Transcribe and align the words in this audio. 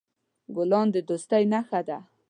ګلان 0.55 0.87
د 0.93 0.95
دوستۍ 1.09 1.43
نښه 1.53 1.81
ده. 1.87 1.97